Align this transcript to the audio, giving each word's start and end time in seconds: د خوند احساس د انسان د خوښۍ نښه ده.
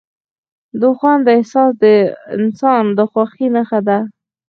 د 0.81 0.81
خوند 0.97 1.25
احساس 1.35 1.71
د 1.83 1.85
انسان 2.37 2.83
د 2.97 2.99
خوښۍ 3.11 3.47
نښه 3.55 3.79
ده. 3.87 3.99